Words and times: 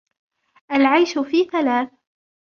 الْعَيْشُ 0.71 1.19
فِي 1.19 1.43
ثَلَاثٍ 1.47 1.91